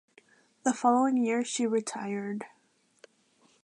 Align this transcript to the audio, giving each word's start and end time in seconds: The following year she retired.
The 0.63 0.73
following 0.73 1.15
year 1.17 1.43
she 1.45 1.67
retired. 1.67 2.45